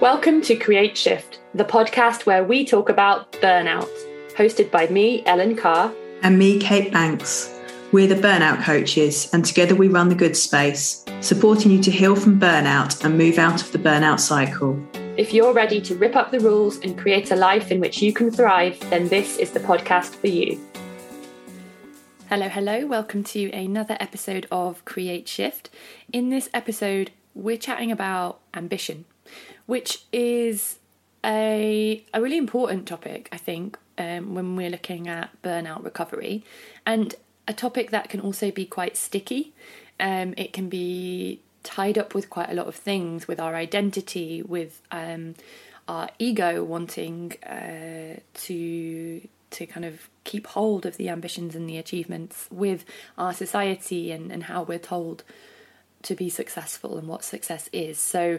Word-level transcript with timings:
Welcome 0.00 0.42
to 0.42 0.54
Create 0.54 0.96
Shift, 0.96 1.40
the 1.54 1.64
podcast 1.64 2.24
where 2.24 2.44
we 2.44 2.64
talk 2.64 2.88
about 2.88 3.32
burnout, 3.32 3.90
hosted 4.36 4.70
by 4.70 4.86
me, 4.86 5.26
Ellen 5.26 5.56
Carr, 5.56 5.92
and 6.22 6.38
me, 6.38 6.60
Kate 6.60 6.92
Banks. 6.92 7.52
We're 7.90 8.06
the 8.06 8.14
burnout 8.14 8.62
coaches, 8.62 9.28
and 9.32 9.44
together 9.44 9.74
we 9.74 9.88
run 9.88 10.08
the 10.08 10.14
good 10.14 10.36
space, 10.36 11.04
supporting 11.20 11.72
you 11.72 11.82
to 11.82 11.90
heal 11.90 12.14
from 12.14 12.38
burnout 12.38 13.04
and 13.04 13.18
move 13.18 13.38
out 13.38 13.60
of 13.60 13.72
the 13.72 13.78
burnout 13.80 14.20
cycle. 14.20 14.80
If 15.16 15.34
you're 15.34 15.52
ready 15.52 15.80
to 15.80 15.96
rip 15.96 16.14
up 16.14 16.30
the 16.30 16.38
rules 16.38 16.78
and 16.78 16.96
create 16.96 17.32
a 17.32 17.36
life 17.36 17.72
in 17.72 17.80
which 17.80 18.00
you 18.00 18.12
can 18.12 18.30
thrive, 18.30 18.78
then 18.90 19.08
this 19.08 19.36
is 19.36 19.50
the 19.50 19.58
podcast 19.58 20.14
for 20.14 20.28
you. 20.28 20.60
Hello, 22.28 22.48
hello. 22.48 22.86
Welcome 22.86 23.24
to 23.24 23.50
another 23.50 23.96
episode 23.98 24.46
of 24.52 24.84
Create 24.84 25.26
Shift. 25.26 25.70
In 26.12 26.30
this 26.30 26.48
episode, 26.54 27.10
we're 27.34 27.58
chatting 27.58 27.90
about 27.90 28.38
ambition 28.54 29.04
which 29.66 30.04
is 30.12 30.78
a, 31.24 32.04
a 32.14 32.22
really 32.22 32.38
important 32.38 32.86
topic, 32.86 33.28
I 33.32 33.36
think, 33.36 33.78
um, 33.96 34.34
when 34.34 34.56
we're 34.56 34.70
looking 34.70 35.08
at 35.08 35.30
burnout 35.42 35.84
recovery, 35.84 36.44
and 36.86 37.14
a 37.46 37.52
topic 37.52 37.90
that 37.90 38.08
can 38.08 38.20
also 38.20 38.50
be 38.50 38.66
quite 38.66 38.96
sticky. 38.96 39.52
Um, 39.98 40.34
it 40.36 40.52
can 40.52 40.68
be 40.68 41.40
tied 41.64 41.98
up 41.98 42.14
with 42.14 42.30
quite 42.30 42.50
a 42.50 42.54
lot 42.54 42.68
of 42.68 42.76
things, 42.76 43.26
with 43.26 43.40
our 43.40 43.54
identity, 43.56 44.42
with 44.42 44.80
um, 44.92 45.34
our 45.88 46.08
ego 46.18 46.62
wanting 46.62 47.32
uh, 47.42 48.20
to 48.34 49.26
to 49.50 49.64
kind 49.64 49.86
of 49.86 50.10
keep 50.24 50.46
hold 50.48 50.84
of 50.84 50.98
the 50.98 51.08
ambitions 51.08 51.56
and 51.56 51.68
the 51.68 51.78
achievements, 51.78 52.46
with 52.50 52.84
our 53.16 53.32
society 53.32 54.12
and, 54.12 54.30
and 54.30 54.44
how 54.44 54.62
we're 54.62 54.78
told 54.78 55.24
to 56.02 56.14
be 56.14 56.28
successful 56.28 56.98
and 56.98 57.08
what 57.08 57.24
success 57.24 57.70
is. 57.72 57.98
So 57.98 58.38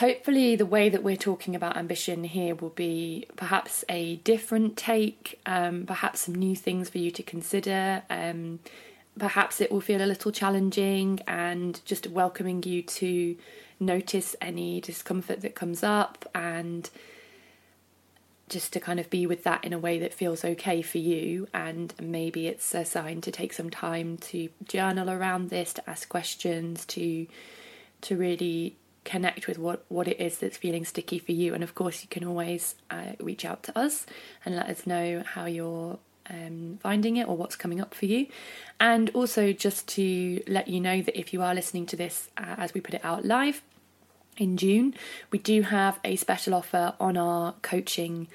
hopefully 0.00 0.56
the 0.56 0.64
way 0.64 0.88
that 0.88 1.02
we're 1.02 1.14
talking 1.14 1.54
about 1.54 1.76
ambition 1.76 2.24
here 2.24 2.54
will 2.54 2.70
be 2.70 3.26
perhaps 3.36 3.84
a 3.90 4.16
different 4.16 4.74
take 4.74 5.38
um, 5.44 5.84
perhaps 5.84 6.20
some 6.20 6.34
new 6.34 6.56
things 6.56 6.88
for 6.88 6.96
you 6.96 7.10
to 7.10 7.22
consider. 7.22 8.02
Um, 8.08 8.60
perhaps 9.18 9.60
it 9.60 9.70
will 9.70 9.82
feel 9.82 10.02
a 10.02 10.06
little 10.06 10.32
challenging 10.32 11.20
and 11.28 11.82
just 11.84 12.06
welcoming 12.06 12.62
you 12.62 12.80
to 12.80 13.36
notice 13.78 14.34
any 14.40 14.80
discomfort 14.80 15.42
that 15.42 15.54
comes 15.54 15.82
up 15.82 16.26
and 16.34 16.88
just 18.48 18.72
to 18.72 18.80
kind 18.80 18.98
of 18.98 19.10
be 19.10 19.26
with 19.26 19.44
that 19.44 19.62
in 19.62 19.74
a 19.74 19.78
way 19.78 19.98
that 19.98 20.14
feels 20.14 20.46
okay 20.46 20.80
for 20.80 20.96
you. 20.96 21.46
And 21.52 21.92
maybe 22.00 22.46
it's 22.46 22.74
a 22.74 22.86
sign 22.86 23.20
to 23.20 23.30
take 23.30 23.52
some 23.52 23.68
time 23.68 24.16
to 24.16 24.48
journal 24.66 25.10
around 25.10 25.50
this 25.50 25.74
to 25.74 25.90
ask 25.90 26.08
questions 26.08 26.86
to 26.86 27.26
to 28.02 28.16
really 28.16 28.76
connect 29.04 29.46
with 29.46 29.58
what, 29.58 29.84
what 29.88 30.08
it 30.08 30.20
is 30.20 30.38
that's 30.38 30.56
feeling 30.56 30.84
sticky 30.84 31.18
for 31.18 31.32
you. 31.32 31.54
And 31.54 31.62
of 31.62 31.74
course, 31.74 32.02
you 32.02 32.08
can 32.08 32.24
always 32.24 32.74
uh, 32.90 33.12
reach 33.18 33.44
out 33.44 33.62
to 33.64 33.78
us 33.78 34.06
and 34.44 34.56
let 34.56 34.66
us 34.66 34.86
know 34.86 35.22
how 35.26 35.46
you're 35.46 35.98
um, 36.28 36.78
finding 36.82 37.16
it 37.16 37.28
or 37.28 37.36
what's 37.36 37.56
coming 37.56 37.80
up 37.80 37.94
for 37.94 38.06
you. 38.06 38.26
And 38.78 39.10
also, 39.10 39.52
just 39.52 39.88
to 39.88 40.42
let 40.46 40.68
you 40.68 40.80
know 40.80 41.02
that 41.02 41.18
if 41.18 41.32
you 41.32 41.42
are 41.42 41.54
listening 41.54 41.86
to 41.86 41.96
this 41.96 42.28
uh, 42.36 42.54
as 42.58 42.74
we 42.74 42.80
put 42.80 42.94
it 42.94 43.04
out 43.04 43.24
live 43.24 43.62
in 44.36 44.56
June, 44.56 44.94
we 45.30 45.38
do 45.38 45.62
have 45.62 45.98
a 46.04 46.16
special 46.16 46.54
offer 46.54 46.94
on 47.00 47.16
our 47.16 47.54
coaching 47.62 48.28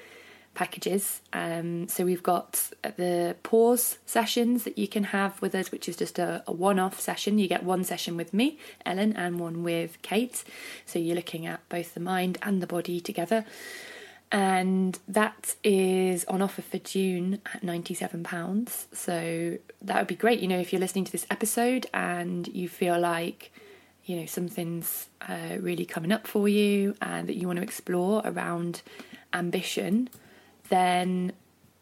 packages. 0.56 1.20
Um, 1.32 1.86
so 1.86 2.04
we've 2.04 2.22
got 2.22 2.70
the 2.82 3.36
pause 3.44 3.98
sessions 4.06 4.64
that 4.64 4.76
you 4.76 4.88
can 4.88 5.04
have 5.04 5.40
with 5.40 5.54
us, 5.54 5.70
which 5.70 5.88
is 5.88 5.96
just 5.96 6.18
a, 6.18 6.42
a 6.46 6.52
one 6.52 6.78
off 6.78 6.98
session. 6.98 7.38
You 7.38 7.46
get 7.46 7.62
one 7.62 7.84
session 7.84 8.16
with 8.16 8.34
me, 8.34 8.58
Ellen, 8.84 9.12
and 9.14 9.38
one 9.38 9.62
with 9.62 10.00
Kate. 10.02 10.42
So 10.86 10.98
you're 10.98 11.14
looking 11.14 11.46
at 11.46 11.60
both 11.68 11.94
the 11.94 12.00
mind 12.00 12.38
and 12.42 12.60
the 12.60 12.66
body 12.66 13.00
together. 13.00 13.44
And 14.32 14.98
that 15.06 15.54
is 15.62 16.24
on 16.24 16.42
offer 16.42 16.62
for 16.62 16.78
June 16.78 17.40
at 17.54 17.62
£97. 17.62 18.86
So 18.92 19.58
that 19.82 19.98
would 19.98 20.08
be 20.08 20.16
great. 20.16 20.40
You 20.40 20.48
know, 20.48 20.58
if 20.58 20.72
you're 20.72 20.80
listening 20.80 21.04
to 21.04 21.12
this 21.12 21.26
episode 21.30 21.86
and 21.94 22.48
you 22.48 22.68
feel 22.68 22.98
like, 22.98 23.52
you 24.04 24.16
know, 24.18 24.26
something's 24.26 25.08
uh, 25.28 25.58
really 25.60 25.84
coming 25.84 26.12
up 26.12 26.26
for 26.26 26.48
you 26.48 26.96
and 27.00 27.28
that 27.28 27.36
you 27.36 27.46
want 27.46 27.58
to 27.58 27.62
explore 27.62 28.22
around 28.24 28.82
ambition, 29.32 30.08
then 30.68 31.32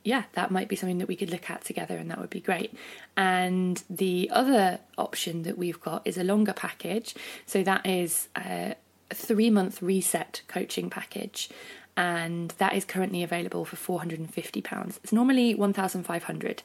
yeah, 0.05 0.25
that 0.35 0.51
might 0.51 0.69
be 0.69 0.77
something 0.77 0.99
that 0.99 1.09
we 1.09 1.17
could 1.17 1.31
look 1.31 1.49
at 1.51 1.65
together 1.65 1.97
and 1.97 2.11
that 2.11 2.21
would 2.21 2.31
be 2.31 2.41
great. 2.41 2.75
And 3.17 3.83
the 3.89 4.31
other 4.33 4.81
option 4.99 5.45
that 5.45 5.57
we've 5.57 5.81
got 5.81 6.07
is 6.07 6.19
a 6.19 6.25
longer 6.25 6.53
package. 6.53 7.15
So 7.47 7.63
that 7.63 7.87
is 7.87 8.29
uh, 8.37 8.75
a 9.11 9.15
three 9.15 9.49
month 9.49 9.81
reset 9.81 10.43
coaching 10.47 10.91
package. 10.91 11.49
And 11.97 12.51
that 12.59 12.75
is 12.75 12.85
currently 12.85 13.23
available 13.23 13.65
for 13.65 13.77
£450. 13.77 14.99
It's 15.03 15.13
normally 15.13 15.55
1500 15.55 16.63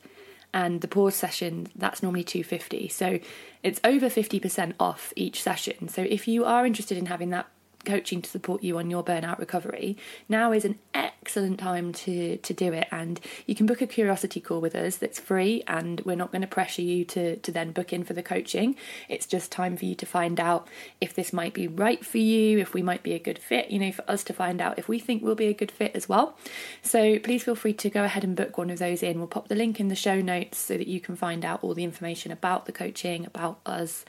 and 0.52 0.82
the 0.82 0.88
pause 0.88 1.16
session 1.16 1.68
that's 1.76 2.02
normally 2.02 2.24
250 2.24 2.88
so 2.88 3.20
it's 3.62 3.80
over 3.84 4.08
50% 4.08 4.74
off 4.80 5.14
each 5.16 5.44
session 5.44 5.88
so 5.88 6.02
if 6.02 6.28
you 6.28 6.44
are 6.44 6.66
interested 6.66 6.98
in 6.98 7.06
having 7.06 7.30
that 7.30 7.48
coaching 7.86 8.22
to 8.22 8.30
support 8.30 8.64
you 8.64 8.78
on 8.78 8.90
your 8.90 9.04
burnout 9.04 9.40
recovery, 9.40 9.98
now 10.28 10.52
is 10.52 10.66
an 10.66 10.80
excellent 10.94 11.60
time 11.60 11.92
to 11.94 12.38
to 12.38 12.54
do 12.54 12.74
it. 12.74 12.88
And 12.92 13.20
you 13.46 13.56
can 13.56 13.66
book 13.66 13.82
a 13.82 13.88
curiosity 13.88 14.40
call 14.40 14.62
with 14.62 14.76
us 14.76 14.98
that's 14.98 15.20
free, 15.20 15.64
and 15.68 16.02
we're 16.02 16.16
not 16.16 16.32
going 16.32 16.42
to 16.42 16.48
pressure 16.48 16.82
you 16.82 17.06
to 17.06 17.38
to 17.38 17.52
then 17.52 17.72
book 17.72 17.94
in 17.94 18.04
for 18.04 18.14
the 18.14 18.24
coaching. 18.24 18.76
It's 19.08 19.26
just 19.26 19.52
time 19.52 19.78
for 19.78 19.86
you 19.86 19.96
to 19.96 20.06
find 20.06 20.40
out 20.40 20.68
if 21.02 21.14
this 21.14 21.34
might 21.34 21.54
be 21.54 21.68
right 21.68 22.06
for 22.06 22.18
you, 22.18 22.60
if 22.60 22.74
we 22.74 22.82
might 22.82 23.04
be 23.04 23.14
a 23.14 23.20
good 23.20 23.40
fit. 23.40 23.72
You 23.72 23.80
know, 23.80 23.92
for 23.92 24.10
us 24.10 24.24
to 24.26 24.34
find 24.34 24.62
out 24.62 24.78
if 24.78 24.88
we 24.88 25.00
think 25.00 25.24
we'll 25.24 25.36
be 25.36 25.48
a 25.48 25.54
good 25.54 25.72
fit 25.72 25.92
as 25.96 26.08
well. 26.10 26.38
So 26.82 27.20
please 27.20 27.44
feel 27.44 27.56
free 27.56 27.74
to 27.74 27.90
go 27.90 28.04
ahead 28.04 28.24
and 28.24 28.36
book 28.36 28.58
one 28.58 28.70
of 28.70 28.80
those 28.80 29.04
in. 29.04 29.18
We'll 29.18 29.28
pop 29.28 29.48
the 29.48 29.56
link 29.56 29.80
in 29.80 29.88
the 29.88 29.96
show 29.96 30.22
notes 30.22 30.58
so 30.58 30.78
that 30.78 30.88
you 30.88 31.00
can 31.00 31.16
find 31.16 31.46
out 31.46 31.64
all 31.64 31.74
the 31.74 31.84
information 31.84 32.32
about 32.32 32.66
the 32.66 32.72
coaching, 32.72 33.26
about 33.26 33.60
us, 33.66 34.06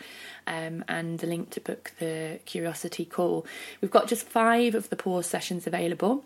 um, 0.47 0.85
and 0.89 1.19
the 1.19 1.27
link 1.27 1.51
to 1.51 1.61
book 1.61 1.93
the 1.99 2.41
curiosity 2.45 3.05
call. 3.05 3.47
We've 3.81 3.91
got 3.91 4.09
just 4.09 4.29
five 4.29 4.75
of 4.75 4.91
the 4.91 4.97
pause 4.97 5.27
sessions 5.27 5.67
available 5.67 6.25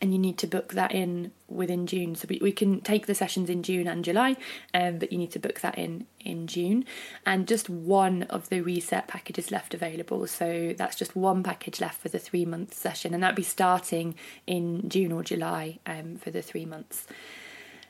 and 0.00 0.12
you 0.12 0.18
need 0.18 0.38
to 0.38 0.46
book 0.46 0.72
that 0.74 0.92
in 0.92 1.32
within 1.48 1.86
June. 1.86 2.14
So 2.14 2.26
we, 2.28 2.38
we 2.40 2.52
can 2.52 2.80
take 2.80 3.06
the 3.06 3.14
sessions 3.14 3.50
in 3.50 3.62
June 3.62 3.86
and 3.86 4.04
July, 4.04 4.36
um, 4.72 4.98
but 4.98 5.12
you 5.12 5.18
need 5.18 5.32
to 5.32 5.38
book 5.38 5.60
that 5.60 5.76
in 5.78 6.06
in 6.20 6.46
June. 6.46 6.84
And 7.26 7.46
just 7.46 7.68
one 7.68 8.24
of 8.24 8.48
the 8.48 8.60
reset 8.60 9.08
packages 9.08 9.50
left 9.50 9.74
available. 9.74 10.26
So 10.26 10.74
that's 10.76 10.96
just 10.96 11.16
one 11.16 11.42
package 11.42 11.80
left 11.80 12.00
for 12.00 12.08
the 12.08 12.18
three 12.18 12.44
month 12.44 12.74
session, 12.74 13.12
and 13.12 13.22
that'll 13.22 13.36
be 13.36 13.42
starting 13.42 14.14
in 14.46 14.88
June 14.88 15.12
or 15.12 15.22
July 15.22 15.78
um, 15.86 16.16
for 16.16 16.30
the 16.30 16.42
three 16.42 16.64
months. 16.64 17.06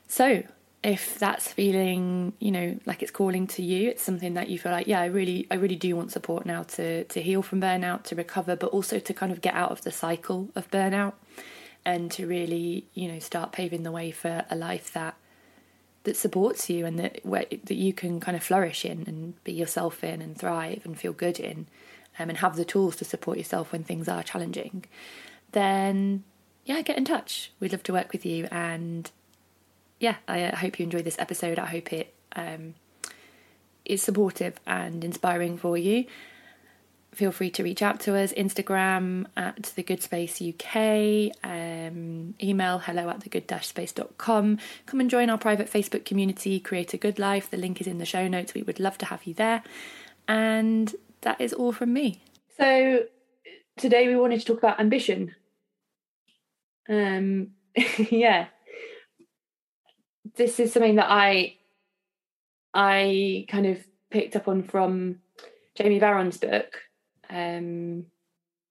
So 0.08 0.42
if 0.82 1.18
that's 1.18 1.52
feeling 1.52 2.32
you 2.38 2.50
know 2.50 2.78
like 2.86 3.02
it's 3.02 3.10
calling 3.10 3.46
to 3.46 3.62
you 3.62 3.90
it's 3.90 4.02
something 4.02 4.34
that 4.34 4.48
you 4.48 4.58
feel 4.58 4.72
like 4.72 4.86
yeah 4.86 5.00
i 5.00 5.04
really 5.04 5.46
i 5.50 5.54
really 5.54 5.76
do 5.76 5.94
want 5.94 6.10
support 6.10 6.46
now 6.46 6.62
to 6.62 7.04
to 7.04 7.20
heal 7.20 7.42
from 7.42 7.60
burnout 7.60 8.02
to 8.02 8.14
recover 8.14 8.56
but 8.56 8.68
also 8.68 8.98
to 8.98 9.12
kind 9.12 9.30
of 9.30 9.40
get 9.42 9.54
out 9.54 9.70
of 9.70 9.82
the 9.82 9.92
cycle 9.92 10.48
of 10.54 10.70
burnout 10.70 11.12
and 11.84 12.10
to 12.10 12.26
really 12.26 12.86
you 12.94 13.12
know 13.12 13.18
start 13.18 13.52
paving 13.52 13.82
the 13.82 13.92
way 13.92 14.10
for 14.10 14.44
a 14.50 14.56
life 14.56 14.92
that 14.92 15.16
that 16.04 16.16
supports 16.16 16.70
you 16.70 16.86
and 16.86 16.98
that 16.98 17.20
where, 17.24 17.44
that 17.64 17.74
you 17.74 17.92
can 17.92 18.20
kind 18.20 18.36
of 18.36 18.42
flourish 18.42 18.84
in 18.84 19.04
and 19.06 19.42
be 19.44 19.52
yourself 19.52 20.02
in 20.02 20.22
and 20.22 20.38
thrive 20.38 20.80
and 20.84 20.98
feel 20.98 21.12
good 21.12 21.38
in 21.38 21.66
um, 22.18 22.28
and 22.28 22.38
have 22.38 22.56
the 22.56 22.64
tools 22.64 22.96
to 22.96 23.04
support 23.04 23.36
yourself 23.36 23.72
when 23.72 23.84
things 23.84 24.08
are 24.08 24.22
challenging. 24.22 24.84
Then 25.52 26.24
yeah 26.64 26.80
get 26.82 26.96
in 26.96 27.04
touch. 27.04 27.52
We'd 27.60 27.72
love 27.72 27.82
to 27.84 27.92
work 27.92 28.12
with 28.12 28.24
you 28.24 28.48
and 28.50 29.10
yeah, 30.00 30.16
I 30.26 30.42
uh, 30.44 30.56
hope 30.56 30.80
you 30.80 30.84
enjoyed 30.84 31.04
this 31.04 31.18
episode. 31.18 31.58
I 31.58 31.66
hope 31.66 31.92
it 31.92 32.14
um, 32.34 32.74
is 33.84 34.02
supportive 34.02 34.58
and 34.66 35.04
inspiring 35.04 35.58
for 35.58 35.76
you. 35.76 36.06
Feel 37.12 37.32
free 37.32 37.50
to 37.50 37.62
reach 37.62 37.82
out 37.82 38.00
to 38.00 38.16
us 38.16 38.32
Instagram 38.32 39.26
at 39.36 39.64
the 39.74 39.82
Good 39.82 40.02
Space 40.02 40.40
UK, 40.40 41.32
um, 41.44 42.34
email 42.42 42.78
hello 42.78 43.10
at 43.10 43.20
the 43.20 43.28
good 43.28 43.52
space.com. 43.62 44.58
Come 44.86 45.00
and 45.00 45.10
join 45.10 45.28
our 45.28 45.36
private 45.36 45.70
Facebook 45.70 46.04
community, 46.04 46.60
Create 46.60 46.94
a 46.94 46.96
Good 46.96 47.18
Life. 47.18 47.50
The 47.50 47.56
link 47.56 47.80
is 47.80 47.86
in 47.86 47.98
the 47.98 48.06
show 48.06 48.26
notes. 48.26 48.54
We 48.54 48.62
would 48.62 48.80
love 48.80 48.96
to 48.98 49.06
have 49.06 49.24
you 49.24 49.34
there. 49.34 49.62
And 50.28 50.94
that 51.22 51.40
is 51.40 51.52
all 51.52 51.72
from 51.72 51.92
me. 51.92 52.22
So, 52.56 53.04
today 53.76 54.06
we 54.06 54.16
wanted 54.16 54.40
to 54.40 54.46
talk 54.46 54.58
about 54.58 54.78
ambition. 54.80 55.34
Um, 56.88 57.48
yeah, 57.98 58.46
this 60.36 60.60
is 60.60 60.72
something 60.72 60.96
that 60.96 61.10
I 61.10 61.56
I 62.74 63.46
kind 63.48 63.66
of 63.66 63.78
picked 64.10 64.36
up 64.36 64.48
on 64.48 64.62
from 64.62 65.16
Jamie 65.74 66.00
Varon's 66.00 66.36
book, 66.36 66.82
um, 67.28 68.06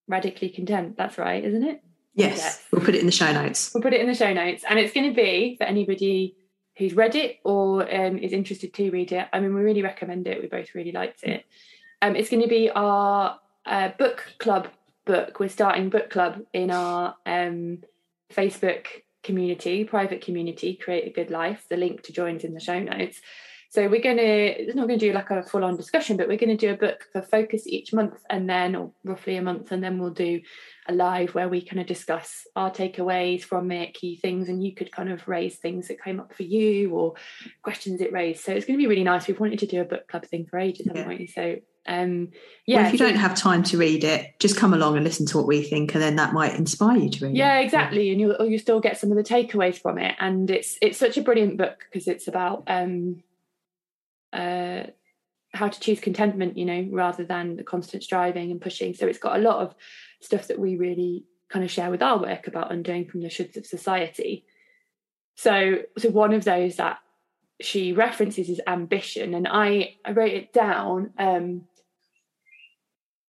Radically 0.08 0.50
Content. 0.50 0.96
That's 0.98 1.18
right, 1.18 1.44
isn't 1.44 1.64
it? 1.64 1.82
Yes. 2.14 2.38
yes. 2.38 2.66
We'll 2.72 2.82
put 2.82 2.96
it 2.96 3.00
in 3.00 3.06
the 3.06 3.12
show 3.12 3.32
notes. 3.32 3.72
We'll 3.74 3.84
put 3.84 3.94
it 3.94 4.02
in 4.02 4.08
the 4.08 4.16
show 4.16 4.34
notes. 4.34 4.64
And 4.70 4.80
it's 4.80 4.94
going 4.94 5.10
to 5.10 5.16
be 5.16 5.56
for 5.58 5.64
anybody 5.64 6.36
who's 6.78 6.94
read 6.94 7.16
it 7.16 7.40
or 7.44 7.84
um, 7.94 8.18
is 8.18 8.34
interested 8.34 8.74
to 8.74 8.90
read 8.90 9.12
it. 9.12 9.28
I 9.32 9.40
mean, 9.40 9.54
we 9.54 9.62
really 9.62 9.82
recommend 9.82 10.28
it. 10.28 10.42
We 10.42 10.48
both 10.48 10.76
really 10.76 10.92
liked 10.92 11.24
it. 11.24 11.46
Um, 12.02 12.16
it's 12.16 12.30
going 12.30 12.42
to 12.42 12.50
be 12.50 12.70
our 12.70 13.40
uh, 13.66 13.90
book 13.98 14.24
club 14.38 14.68
book. 15.06 15.40
We're 15.40 15.50
starting 15.50 15.90
book 15.90 16.10
club 16.10 16.42
in 16.54 16.72
our 16.72 17.16
um, 17.26 17.80
Facebook 18.34 18.86
community, 19.24 19.84
private 19.84 20.22
community, 20.22 20.76
Create 20.76 21.08
a 21.08 21.12
Good 21.12 21.32
Life. 21.32 21.66
The 21.70 21.78
link 21.78 22.04
to 22.04 22.14
join 22.14 22.38
is 22.38 22.44
in 22.44 22.54
the 22.54 22.60
show 22.60 22.80
notes. 22.80 23.20
So 23.72 23.88
we're 23.88 24.02
going 24.02 24.18
to, 24.18 24.24
it's 24.24 24.76
not 24.76 24.88
going 24.88 24.98
to 24.98 25.08
do 25.08 25.14
like 25.14 25.30
a 25.30 25.44
full 25.44 25.64
on 25.64 25.78
discussion, 25.78 26.18
but 26.18 26.28
we're 26.28 26.40
going 26.40 26.58
to 26.58 26.68
do 26.68 26.74
a 26.74 26.78
book 26.78 27.06
for 27.14 27.22
focus 27.22 27.68
each 27.68 27.94
month 27.94 28.16
and 28.28 28.50
then, 28.50 28.76
or 28.76 28.94
roughly 29.04 29.36
a 29.36 29.44
month, 29.44 29.72
and 29.72 29.84
then 29.84 30.00
we'll 30.00 30.10
do 30.10 30.42
a 30.88 30.94
live 30.94 31.36
where 31.36 31.48
we 31.48 31.62
kind 31.62 31.80
of 31.80 31.86
discuss 31.86 32.48
our 32.56 32.72
takeaways 32.72 33.44
from 33.44 33.72
it, 33.72 33.94
key 33.94 34.16
things, 34.18 34.50
and 34.50 34.64
you 34.64 34.74
could 34.74 34.92
kind 34.92 35.12
of 35.12 35.28
raise 35.28 35.58
things 35.58 35.88
that 35.88 36.02
came 36.04 36.20
up 36.20 36.34
for 36.34 36.42
you 36.42 36.90
or 36.96 37.14
questions 37.62 38.02
it 38.02 38.12
raised. 38.12 38.44
So 38.44 38.54
it's 38.54 38.66
going 38.66 38.80
to 38.80 38.82
be 38.82 38.88
really 38.88 39.04
nice. 39.04 39.28
We've 39.28 39.40
wanted 39.40 39.60
to 39.60 39.68
do 39.68 39.82
a 39.82 39.86
book 39.86 40.08
club 40.08 40.26
thing 40.26 40.48
for 40.50 40.58
ages, 40.58 40.88
haven't 40.88 41.08
we? 41.08 41.28
So 41.28 41.58
um 41.88 42.30
yeah 42.66 42.78
well, 42.78 42.86
if 42.86 42.92
you 42.92 43.00
don't 43.00 43.16
have 43.16 43.36
time 43.36 43.64
to 43.64 43.78
read 43.78 44.04
it 44.04 44.38
just 44.40 44.58
come 44.58 44.74
along 44.74 44.96
and 44.96 45.04
listen 45.04 45.26
to 45.26 45.38
what 45.38 45.48
we 45.48 45.64
think 45.64 45.94
and 45.94 46.04
then 46.04 46.18
that 46.18 46.34
might 46.34 46.56
inspire 46.56 46.98
you 46.98 47.10
to 47.10 47.26
read 47.26 47.36
yeah 47.36 47.60
it. 47.60 47.66
exactly 47.66 48.12
and 48.12 48.20
you'll 48.20 48.46
you 48.46 48.58
still 48.58 48.80
get 48.80 48.98
some 48.98 49.12
of 49.12 49.18
the 49.18 49.24
takeaways 49.24 49.82
from 49.82 49.98
it 49.98 50.16
and 50.20 50.52
it's 50.52 50.78
it's 50.82 50.98
such 50.98 51.18
a 51.18 51.22
brilliant 51.22 51.58
book 51.58 51.86
because 51.90 52.08
it's 52.08 52.28
about 52.28 52.64
um 52.68 53.24
uh 54.34 54.84
how 55.54 55.68
to 55.68 55.80
choose 55.80 56.00
contentment 56.00 56.58
you 56.58 56.66
know 56.66 56.88
rather 56.92 57.24
than 57.24 57.56
the 57.56 57.64
constant 57.64 58.04
striving 58.04 58.52
and 58.52 58.62
pushing 58.62 58.94
so 58.94 59.08
it's 59.08 59.18
got 59.18 59.38
a 59.38 59.42
lot 59.42 59.60
of 59.60 59.74
stuff 60.22 60.48
that 60.48 60.60
we 60.60 60.76
really 60.76 61.26
kind 61.50 61.66
of 61.66 61.72
share 61.72 61.90
with 61.90 62.04
our 62.04 62.20
work 62.20 62.46
about 62.46 62.72
undoing 62.72 63.08
from 63.08 63.22
the 63.22 63.30
shoulds 63.30 63.58
of 63.58 63.66
society 63.66 64.46
so 65.36 65.78
so 65.98 66.10
one 66.10 66.34
of 66.34 66.44
those 66.44 66.76
that 66.76 67.00
she 67.62 67.94
references 67.94 68.50
is 68.50 68.62
ambition 68.68 69.34
and 69.34 69.48
i 69.48 69.96
i 70.06 70.12
wrote 70.12 70.32
it 70.32 70.54
down 70.54 71.12
um 71.18 71.64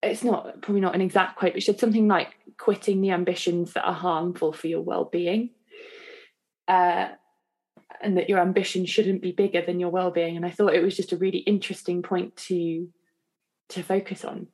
it's 0.03 0.25
not 0.25 0.63
probably 0.63 0.81
not 0.81 0.95
an 0.95 1.01
exact 1.01 1.37
quote 1.37 1.53
but 1.53 1.63
she 1.63 1.67
said 1.67 1.81
something 1.81 2.09
like 2.09 2.35
quitting 2.59 3.01
the 3.01 3.11
ambitions 3.11 3.73
that 3.73 3.85
are 3.85 3.95
harmful 3.95 4.53
for 4.53 4.67
your 4.67 4.83
well-being 4.83 5.51
uh 6.69 7.09
and 8.03 8.17
that 8.17 8.29
your 8.29 8.39
ambition 8.39 8.87
shouldn't 8.87 9.21
be 9.21 9.33
bigger 9.33 9.63
than 9.65 9.81
your 9.81 9.91
well-being 9.91 10.37
and 10.37 10.47
i 10.47 10.51
thought 10.51 10.75
it 10.75 10.83
was 10.83 10.97
just 10.97 11.13
a 11.13 11.17
really 11.17 11.39
interesting 11.39 12.03
point 12.03 12.37
to 12.37 12.89
to 13.71 13.83
focus 13.83 14.25
on. 14.25 14.49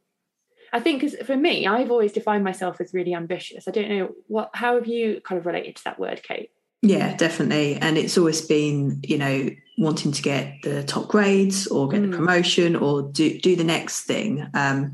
I 0.73 0.81
think 0.81 1.00
because 1.00 1.17
for 1.26 1.37
me 1.37 1.67
i've 1.67 1.90
always 1.90 2.12
defined 2.12 2.44
myself 2.44 2.81
as 2.81 2.93
really 2.93 3.14
ambitious. 3.14 3.67
I 3.67 3.70
don't 3.70 3.88
know 3.88 4.11
what 4.26 4.50
how 4.52 4.75
have 4.75 4.87
you 4.87 5.20
kind 5.25 5.38
of 5.38 5.46
related 5.46 5.76
to 5.76 5.84
that 5.84 5.99
word 5.99 6.23
kate 6.23 6.50
yeah 6.82 7.17
definitely 7.17 7.76
and 7.76 7.99
it's 7.99 8.19
always 8.19 8.40
been 8.40 9.00
you 9.02 9.19
know 9.19 9.50
wanting 9.78 10.12
to 10.12 10.23
get 10.23 10.55
the 10.62 10.82
top 10.84 11.08
grades 11.08 11.67
or 11.67 11.88
get 11.88 12.00
mm. 12.00 12.11
the 12.11 12.17
promotion 12.17 12.76
or 12.76 13.02
do 13.02 13.38
do 13.40 13.56
the 13.56 13.64
next 13.64 14.05
thing 14.05 14.46
um 14.55 14.93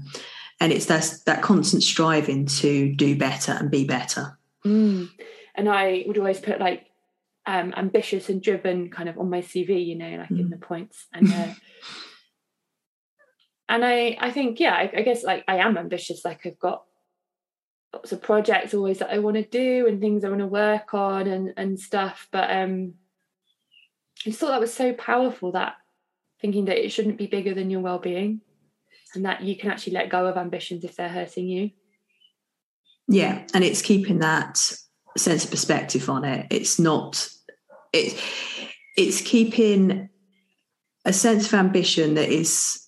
and 0.60 0.72
it's 0.72 0.86
that 0.86 1.12
that 1.26 1.42
constant 1.42 1.82
striving 1.82 2.46
to 2.46 2.94
do 2.94 3.16
better 3.16 3.52
and 3.52 3.70
be 3.70 3.84
better 3.84 4.38
mm. 4.64 5.08
and 5.54 5.68
i 5.68 6.04
would 6.06 6.18
always 6.18 6.40
put 6.40 6.60
like 6.60 6.86
um, 7.46 7.72
ambitious 7.76 8.28
and 8.28 8.42
driven 8.42 8.90
kind 8.90 9.08
of 9.08 9.18
on 9.18 9.28
my 9.28 9.40
CV, 9.40 9.84
you 9.84 9.96
know, 9.96 10.18
like 10.18 10.28
mm. 10.28 10.40
in 10.40 10.50
the 10.50 10.56
points. 10.56 11.06
And 11.12 11.32
uh, 11.32 11.48
and 13.68 13.84
I 13.84 14.16
I 14.20 14.30
think 14.30 14.60
yeah, 14.60 14.74
I, 14.74 14.90
I, 14.96 15.02
guess 15.02 15.24
like 15.24 15.44
I 15.48 15.56
am 15.56 15.76
ambitious. 15.76 16.24
Like 16.24 16.46
I've 16.46 16.58
got 16.58 16.84
lots 17.92 18.12
of 18.12 18.22
projects 18.22 18.74
always 18.74 18.98
that 18.98 19.10
I 19.10 19.18
want 19.18 19.36
to 19.36 19.44
do 19.44 19.86
and 19.86 20.00
things 20.00 20.24
I 20.24 20.28
want 20.28 20.40
to 20.40 20.46
work 20.46 20.94
on 20.94 21.26
and 21.26 21.52
and 21.56 21.78
stuff. 21.78 22.28
But 22.30 22.50
um, 22.50 22.94
I 24.20 24.30
just 24.30 24.40
thought 24.40 24.48
that 24.48 24.60
was 24.60 24.74
so 24.74 24.92
powerful 24.92 25.52
that 25.52 25.76
thinking 26.40 26.64
that 26.66 26.84
it 26.84 26.90
shouldn't 26.90 27.18
be 27.18 27.26
bigger 27.26 27.54
than 27.54 27.70
your 27.70 27.80
well 27.80 27.98
being, 27.98 28.40
and 29.14 29.24
that 29.24 29.42
you 29.42 29.56
can 29.56 29.70
actually 29.70 29.94
let 29.94 30.10
go 30.10 30.26
of 30.26 30.36
ambitions 30.36 30.84
if 30.84 30.96
they're 30.96 31.08
hurting 31.08 31.48
you. 31.48 31.70
Yeah, 33.08 33.44
and 33.54 33.64
it's 33.64 33.82
keeping 33.82 34.20
that 34.20 34.58
sense 35.16 35.44
of 35.44 35.50
perspective 35.50 36.08
on 36.08 36.24
it. 36.24 36.46
It's 36.50 36.78
not 36.78 37.28
it, 37.92 38.18
it's 38.96 39.20
keeping 39.20 40.08
a 41.04 41.12
sense 41.12 41.46
of 41.46 41.54
ambition 41.54 42.14
that 42.14 42.28
is 42.28 42.81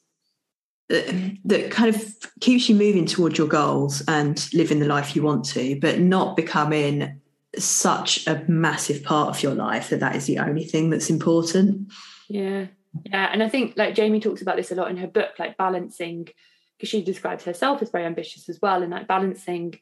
that, 0.89 1.07
mm-hmm. 1.07 1.37
that 1.49 1.71
kind 1.71 1.95
of 1.95 2.15
keeps 2.41 2.69
you 2.69 2.75
moving 2.75 3.07
towards 3.07 3.39
your 3.39 3.49
goals 3.49 4.03
and 4.07 4.53
living 4.53 4.81
the 4.81 4.87
life 4.87 5.17
you 5.17 5.23
want 5.23 5.45
to, 5.47 5.79
but 5.81 5.99
not 5.99 6.37
becoming 6.37 7.21
such 7.59 8.27
a 8.27 8.45
massive 8.49 9.03
part 9.03 9.29
of 9.29 9.43
your 9.43 9.55
life 9.55 9.91
that 9.91 10.01
that 10.01 10.17
is 10.17 10.27
the 10.27 10.39
only 10.39 10.65
thing 10.65 10.91
that's 10.91 11.11
important. 11.11 11.93
Yeah, 12.29 12.67
yeah, 13.05 13.31
and 13.33 13.43
I 13.43 13.49
think 13.49 13.75
like 13.77 13.95
Jamie 13.95 14.21
talks 14.21 14.43
about 14.43 14.57
this 14.57 14.73
a 14.73 14.75
lot 14.75 14.91
in 14.91 14.97
her 14.99 15.07
book, 15.07 15.33
like 15.39 15.57
balancing 15.57 16.29
because 16.77 16.89
she 16.89 17.03
describes 17.03 17.45
herself 17.45 17.81
as 17.83 17.91
very 17.91 18.05
ambitious 18.05 18.49
as 18.49 18.61
well, 18.61 18.83
and 18.83 18.91
like 18.91 19.07
balancing 19.07 19.79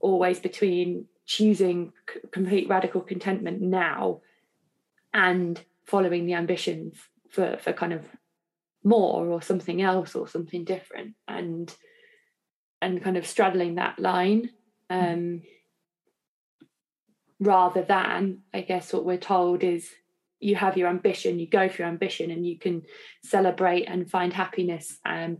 always 0.00 0.38
between 0.38 1.06
choosing 1.26 1.92
c- 2.12 2.20
complete 2.30 2.68
radical 2.68 3.00
contentment 3.00 3.60
now 3.60 4.20
and 5.12 5.60
following 5.84 6.26
the 6.26 6.34
ambitions 6.34 6.96
for 7.28 7.56
for 7.58 7.72
kind 7.72 7.92
of 7.92 8.06
more 8.86 9.26
or 9.26 9.42
something 9.42 9.82
else 9.82 10.14
or 10.14 10.28
something 10.28 10.64
different 10.64 11.14
and 11.26 11.74
and 12.80 13.02
kind 13.02 13.16
of 13.16 13.26
straddling 13.26 13.74
that 13.74 13.98
line 13.98 14.50
um 14.90 15.42
rather 17.40 17.82
than 17.82 18.38
i 18.54 18.60
guess 18.60 18.92
what 18.92 19.04
we're 19.04 19.16
told 19.18 19.64
is 19.64 19.90
you 20.38 20.54
have 20.54 20.76
your 20.76 20.88
ambition 20.88 21.38
you 21.38 21.48
go 21.48 21.68
for 21.68 21.82
your 21.82 21.88
ambition 21.88 22.30
and 22.30 22.46
you 22.46 22.58
can 22.58 22.82
celebrate 23.24 23.84
and 23.84 24.10
find 24.10 24.32
happiness 24.32 24.98
um 25.04 25.38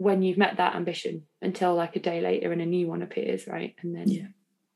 when 0.00 0.22
you've 0.22 0.38
met 0.38 0.56
that 0.56 0.76
ambition 0.76 1.24
until 1.42 1.74
like 1.74 1.94
a 1.94 2.00
day 2.00 2.22
later 2.22 2.50
and 2.52 2.62
a 2.62 2.66
new 2.66 2.86
one 2.86 3.02
appears 3.02 3.46
right? 3.46 3.74
And 3.82 3.94
then 3.94 4.08
yeah. 4.08 4.26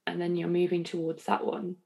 and 0.07 0.21
then 0.21 0.37
you're 0.37 0.51
moving 0.51 0.85
towards 0.85 1.25
that 1.25 1.47
one 1.47 1.77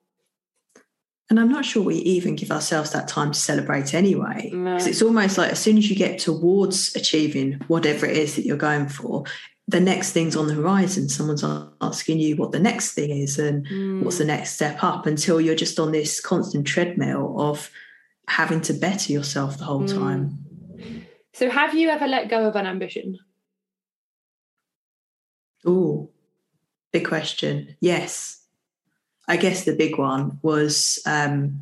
and 1.31 1.39
I'm 1.39 1.51
not 1.51 1.65
sure 1.65 1.83
we 1.83 1.97
even 1.97 2.37
give 2.37 2.51
ourselves 2.51 2.93
that 2.93 3.07
time 3.07 3.33
to 3.33 3.39
celebrate 3.39 3.93
anyway. 3.93 4.45
Because 4.45 4.85
no. 4.85 4.91
it's 4.91 5.03
almost 5.03 5.37
like 5.37 5.53
as 5.53 5.59
soon 5.59 5.77
as 5.77 5.91
you 5.91 5.97
get 5.97 6.19
towards 6.19 6.97
achieving 6.97 7.61
whatever 7.69 8.07
it 8.07 8.17
is 8.17 8.37
that 8.37 8.47
you're 8.47 8.57
going 8.57 8.89
for, 8.89 9.25
the 9.67 9.81
next 9.81 10.13
thing's 10.13 10.37
on 10.37 10.47
the 10.47 10.55
horizon. 10.55 11.11
Someone's 11.11 11.45
asking 11.83 12.19
you 12.19 12.37
what 12.37 12.53
the 12.53 12.59
next 12.59 12.95
thing 12.95 13.11
is 13.11 13.39
and 13.39 13.67
mm. 13.67 14.03
what's 14.03 14.17
the 14.17 14.25
next 14.25 14.55
step 14.55 14.83
up 14.83 15.05
until 15.05 15.39
you're 15.39 15.55
just 15.55 15.79
on 15.79 15.93
this 15.93 16.19
constant 16.19 16.67
treadmill 16.67 17.39
of 17.39 17.71
having 18.27 18.63
to 18.63 18.73
better 18.73 19.13
yourself 19.13 19.59
the 19.59 19.65
whole 19.65 19.83
mm. 19.83 19.95
time. 19.95 21.07
So, 21.35 21.51
have 21.51 21.75
you 21.75 21.91
ever 21.91 22.07
let 22.07 22.31
go 22.31 22.49
of 22.49 22.57
an 22.57 22.67
ambition? 22.67 23.19
Oh, 25.67 26.11
big 26.91 27.07
question. 27.07 27.77
Yes. 27.81 28.38
I 29.29 29.37
guess 29.37 29.65
the 29.65 29.77
big 29.77 29.99
one 29.99 30.39
was 30.43 31.01
um, 31.07 31.61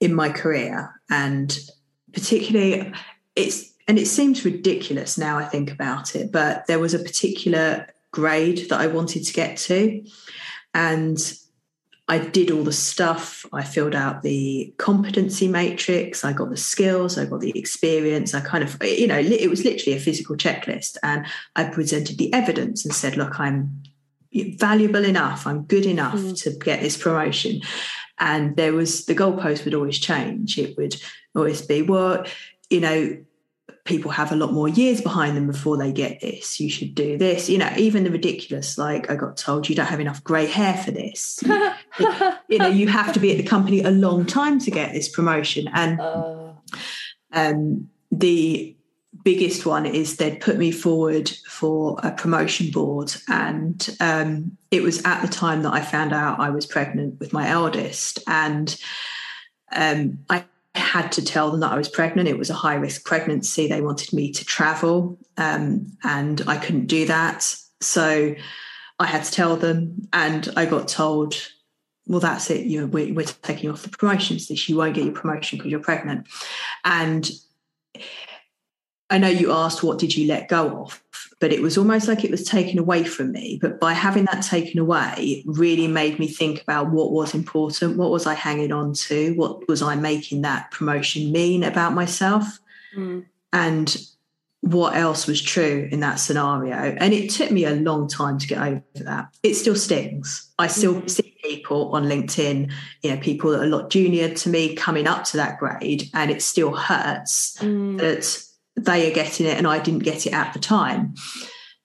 in 0.00 0.14
my 0.14 0.30
career, 0.30 1.00
and 1.10 1.56
particularly 2.12 2.92
it's 3.36 3.72
and 3.86 3.98
it 3.98 4.06
seems 4.06 4.44
ridiculous 4.44 5.18
now 5.18 5.38
I 5.38 5.44
think 5.44 5.70
about 5.70 6.16
it, 6.16 6.32
but 6.32 6.66
there 6.66 6.78
was 6.78 6.94
a 6.94 6.98
particular 6.98 7.86
grade 8.12 8.68
that 8.70 8.80
I 8.80 8.86
wanted 8.86 9.24
to 9.24 9.32
get 9.32 9.56
to, 9.58 10.04
and 10.74 11.18
I 12.10 12.18
did 12.18 12.50
all 12.50 12.64
the 12.64 12.72
stuff. 12.72 13.46
I 13.52 13.62
filled 13.62 13.94
out 13.94 14.22
the 14.22 14.74
competency 14.78 15.46
matrix. 15.46 16.24
I 16.24 16.32
got 16.32 16.50
the 16.50 16.56
skills. 16.56 17.16
I 17.16 17.24
got 17.24 17.38
the 17.38 17.56
experience. 17.56 18.34
I 18.34 18.40
kind 18.40 18.64
of, 18.64 18.76
you 18.82 19.06
know, 19.06 19.16
it 19.20 19.48
was 19.48 19.64
literally 19.64 19.96
a 19.96 20.00
physical 20.00 20.34
checklist. 20.34 20.96
And 21.04 21.24
I 21.54 21.64
presented 21.64 22.18
the 22.18 22.32
evidence 22.32 22.84
and 22.84 22.92
said, 22.92 23.16
look, 23.16 23.38
I'm 23.38 23.84
valuable 24.32 25.04
enough, 25.04 25.46
I'm 25.46 25.62
good 25.62 25.86
enough 25.86 26.14
mm. 26.14 26.42
to 26.42 26.50
get 26.58 26.80
this 26.80 26.96
promotion. 26.96 27.60
And 28.18 28.56
there 28.56 28.72
was 28.72 29.06
the 29.06 29.14
goalpost 29.14 29.64
would 29.64 29.74
always 29.74 29.98
change. 29.98 30.58
It 30.58 30.76
would 30.76 30.96
always 31.34 31.62
be, 31.62 31.82
well, 31.82 32.24
you 32.68 32.80
know, 32.80 33.16
people 33.84 34.10
have 34.10 34.30
a 34.30 34.36
lot 34.36 34.52
more 34.52 34.68
years 34.68 35.00
behind 35.00 35.36
them 35.36 35.46
before 35.46 35.76
they 35.76 35.90
get 35.90 36.20
this. 36.20 36.60
You 36.60 36.68
should 36.70 36.94
do 36.94 37.16
this. 37.16 37.48
You 37.48 37.58
know, 37.58 37.72
even 37.76 38.04
the 38.04 38.10
ridiculous, 38.10 38.76
like 38.76 39.10
I 39.10 39.16
got 39.16 39.36
told 39.36 39.68
you 39.68 39.74
don't 39.74 39.86
have 39.86 40.00
enough 40.00 40.22
grey 40.22 40.46
hair 40.46 40.76
for 40.76 40.90
this. 40.90 41.42
you 42.48 42.58
know, 42.58 42.68
you 42.68 42.88
have 42.88 43.12
to 43.14 43.20
be 43.20 43.32
at 43.32 43.38
the 43.38 43.42
company 43.42 43.82
a 43.82 43.90
long 43.90 44.26
time 44.26 44.58
to 44.60 44.70
get 44.70 44.92
this 44.92 45.08
promotion. 45.08 45.68
And 45.72 46.00
uh. 46.00 46.52
um, 47.32 47.88
the 48.12 48.76
biggest 49.24 49.66
one 49.66 49.86
is 49.86 50.16
they'd 50.16 50.40
put 50.40 50.56
me 50.56 50.70
forward 50.70 51.28
for 51.46 51.98
a 52.02 52.12
promotion 52.12 52.70
board. 52.70 53.14
And 53.28 53.96
um, 54.00 54.56
it 54.70 54.82
was 54.82 55.02
at 55.04 55.22
the 55.22 55.28
time 55.28 55.62
that 55.62 55.72
i 55.72 55.80
found 55.80 56.12
out 56.12 56.40
i 56.40 56.50
was 56.50 56.66
pregnant 56.66 57.18
with 57.20 57.32
my 57.32 57.48
eldest. 57.48 58.20
And 58.26 58.76
um, 59.72 60.18
i 60.28 60.44
had 60.74 61.10
to 61.12 61.24
tell 61.24 61.50
them 61.50 61.60
that 61.60 61.72
i 61.72 61.76
was 61.76 61.88
pregnant. 61.88 62.28
It 62.28 62.38
was 62.38 62.50
a 62.50 62.54
high 62.54 62.76
risk 62.76 63.04
pregnancy. 63.04 63.66
They 63.66 63.80
wanted 63.80 64.12
me 64.12 64.32
to 64.32 64.44
travel 64.44 65.18
um, 65.36 65.86
and 66.04 66.42
i 66.46 66.56
couldn't 66.56 66.86
do 66.86 67.06
that. 67.06 67.54
So 67.80 68.34
i 68.98 69.06
had 69.06 69.24
to 69.24 69.32
tell 69.32 69.56
them 69.56 70.08
and 70.12 70.52
i 70.56 70.66
got 70.66 70.88
told 70.88 71.34
well 72.06 72.20
that's 72.20 72.50
it. 72.50 72.66
You 72.66 72.86
we're, 72.86 73.14
we're 73.14 73.26
taking 73.42 73.70
off 73.70 73.82
the 73.82 73.88
promotions 73.88 74.50
list 74.50 74.68
you 74.68 74.76
won't 74.76 74.94
get 74.94 75.04
your 75.04 75.14
promotion 75.14 75.58
because 75.58 75.70
you're 75.70 75.80
pregnant. 75.80 76.26
And 76.84 77.30
I 79.10 79.18
know 79.18 79.28
you 79.28 79.52
asked 79.52 79.82
what 79.82 79.98
did 79.98 80.16
you 80.16 80.28
let 80.28 80.48
go 80.48 80.82
of, 80.82 81.02
but 81.40 81.52
it 81.52 81.60
was 81.60 81.76
almost 81.76 82.06
like 82.06 82.24
it 82.24 82.30
was 82.30 82.44
taken 82.44 82.78
away 82.78 83.02
from 83.02 83.32
me. 83.32 83.58
But 83.60 83.80
by 83.80 83.92
having 83.92 84.24
that 84.26 84.42
taken 84.42 84.78
away, 84.78 85.42
really 85.46 85.88
made 85.88 86.18
me 86.18 86.28
think 86.28 86.62
about 86.62 86.90
what 86.90 87.10
was 87.10 87.34
important, 87.34 87.96
what 87.96 88.10
was 88.10 88.26
I 88.26 88.34
hanging 88.34 88.72
on 88.72 88.94
to, 88.94 89.34
what 89.34 89.68
was 89.68 89.82
I 89.82 89.96
making 89.96 90.42
that 90.42 90.70
promotion 90.70 91.32
mean 91.32 91.64
about 91.64 91.92
myself, 91.92 92.60
mm. 92.96 93.26
and 93.52 93.96
what 94.60 94.94
else 94.94 95.26
was 95.26 95.40
true 95.40 95.88
in 95.90 96.00
that 96.00 96.20
scenario. 96.20 96.74
And 96.74 97.14
it 97.14 97.30
took 97.30 97.50
me 97.50 97.64
a 97.64 97.74
long 97.74 98.06
time 98.08 98.38
to 98.38 98.46
get 98.46 98.58
over 98.58 98.82
that. 98.96 99.34
It 99.42 99.54
still 99.54 99.74
stings. 99.74 100.50
I 100.58 100.66
still 100.66 101.00
mm. 101.00 101.10
see 101.10 101.34
people 101.42 101.90
on 101.94 102.04
LinkedIn, 102.04 102.70
you 103.02 103.10
know, 103.10 103.16
people 103.20 103.50
that 103.50 103.60
are 103.60 103.64
a 103.64 103.68
lot 103.68 103.90
junior 103.90 104.32
to 104.34 104.48
me 104.50 104.76
coming 104.76 105.06
up 105.06 105.24
to 105.24 105.38
that 105.38 105.58
grade, 105.58 106.10
and 106.14 106.30
it 106.30 106.42
still 106.42 106.74
hurts 106.76 107.56
mm. 107.58 107.98
that 107.98 108.44
they 108.76 109.10
are 109.10 109.14
getting 109.14 109.46
it 109.46 109.58
and 109.58 109.66
I 109.66 109.78
didn't 109.78 110.04
get 110.04 110.26
it 110.26 110.32
at 110.32 110.52
the 110.52 110.58
time. 110.58 111.14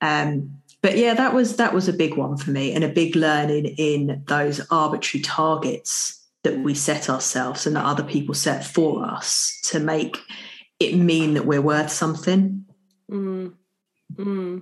Um, 0.02 0.58
but 0.82 0.98
yeah, 0.98 1.16
that 1.16 1.34
was 1.34 1.56
that 1.58 1.74
was 1.74 1.88
a 1.88 1.94
big 1.94 2.16
one 2.16 2.38
for 2.38 2.52
me 2.52 2.74
and 2.74 2.84
a 2.84 2.90
big 2.90 3.16
learning 3.16 3.66
in 3.66 4.24
those 4.28 4.62
arbitrary 4.70 5.24
targets 5.24 6.24
that 6.44 6.60
we 6.60 6.76
set 6.76 7.10
ourselves 7.10 7.66
and 7.66 7.76
that 7.76 7.86
other 7.86 8.04
people 8.04 8.36
set 8.36 8.64
for 8.64 9.04
us 9.04 9.60
to 9.64 9.80
make 9.80 10.20
it 10.80 10.96
mean 10.96 11.34
that 11.34 11.48
we're 11.48 11.62
worth 11.62 11.92
something. 11.92 12.66
Mm. 13.10 13.54
Mm. 14.14 14.62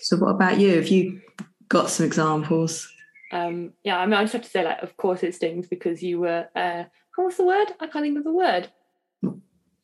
So, 0.00 0.16
what 0.16 0.30
about 0.30 0.58
you? 0.58 0.76
Have 0.76 0.88
you 0.88 1.20
got 1.68 1.90
some 1.90 2.06
examples? 2.06 2.90
Um, 3.32 3.72
yeah, 3.82 3.98
I 3.98 4.06
mean, 4.06 4.14
I 4.14 4.22
just 4.22 4.32
have 4.34 4.42
to 4.44 4.48
say, 4.48 4.64
like, 4.64 4.82
of 4.82 4.96
course 4.96 5.22
it 5.22 5.34
stings 5.34 5.66
because 5.66 6.02
you 6.02 6.20
were, 6.20 6.48
uh, 6.54 6.84
what's 7.16 7.36
the 7.36 7.44
word? 7.44 7.66
I 7.80 7.86
can't 7.86 8.04
think 8.04 8.18
of 8.18 8.24
the 8.24 8.32
word. 8.32 8.68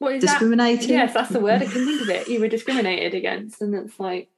What 0.01 0.15
is 0.15 0.23
discriminated? 0.23 0.89
That? 0.89 0.95
Yes, 0.95 1.15
that's 1.15 1.29
the 1.29 1.41
word. 1.41 1.61
I 1.61 1.67
can 1.67 1.85
think 1.85 2.01
of 2.01 2.09
it. 2.09 2.27
You 2.27 2.41
were 2.41 2.49
discriminated 2.49 3.13
against, 3.13 3.61
and 3.61 3.75
it's 3.75 4.01
like 4.01 4.31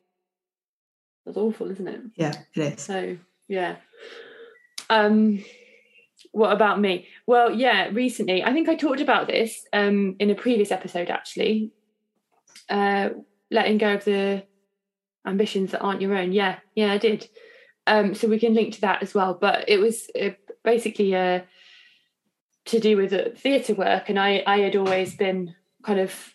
that's 1.25 1.39
awful, 1.39 1.71
isn't 1.71 1.87
it? 1.87 2.01
Yeah, 2.17 2.35
it 2.55 2.75
is. 2.75 2.83
So 2.83 3.17
yeah. 3.47 3.77
Um, 4.91 5.45
what 6.33 6.53
about 6.53 6.81
me? 6.81 7.07
Well, 7.29 7.55
yeah, 7.55 7.91
recently 7.93 8.43
I 8.43 8.53
think 8.53 8.69
I 8.69 8.75
talked 8.75 9.01
about 9.01 9.29
this 9.29 9.65
um 9.73 10.17
in 10.19 10.31
a 10.31 10.35
previous 10.35 10.73
episode 10.73 11.11
actually. 11.11 11.71
Uh, 12.69 13.11
letting 13.53 13.79
go 13.79 13.95
of 13.95 14.05
the 14.05 14.43
ambitions 15.25 15.71
that 15.71 15.81
aren't 15.81 16.03
your 16.03 16.17
own. 16.17 16.33
Yeah, 16.33 16.59
yeah, 16.75 16.93
I 16.93 16.99
did. 16.99 17.29
Um, 17.87 18.15
so 18.17 18.27
we 18.27 18.41
can 18.41 18.55
link 18.55 18.75
to 18.75 18.81
that 18.81 19.01
as 19.01 19.15
well. 19.15 19.35
But 19.41 19.69
it 19.69 19.79
was 19.79 20.11
uh, 20.21 20.31
basically 20.65 21.15
uh 21.15 21.43
to 22.67 22.79
do 22.79 22.97
with 22.97 23.11
the 23.11 23.31
theatre 23.37 23.75
work, 23.75 24.09
and 24.09 24.19
I 24.19 24.43
I 24.47 24.61
had 24.61 24.77
always 24.77 25.15
been 25.15 25.55
kind 25.83 26.01
of 26.01 26.35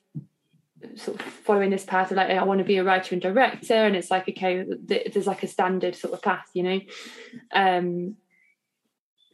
sort 0.95 1.19
of 1.19 1.25
following 1.25 1.69
this 1.69 1.85
path 1.85 2.11
of 2.11 2.17
like 2.17 2.29
I 2.29 2.43
want 2.43 2.59
to 2.59 2.65
be 2.65 2.77
a 2.77 2.83
writer 2.83 3.15
and 3.15 3.21
director, 3.21 3.73
and 3.73 3.95
it's 3.95 4.11
like 4.11 4.27
okay, 4.29 4.65
there's 4.67 5.27
like 5.27 5.43
a 5.43 5.47
standard 5.47 5.95
sort 5.95 6.13
of 6.13 6.21
path, 6.21 6.49
you 6.53 6.63
know, 6.63 6.81
um, 7.53 8.15